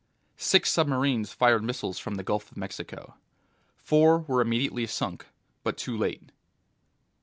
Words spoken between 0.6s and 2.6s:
submarines fired missiles from the Gulf of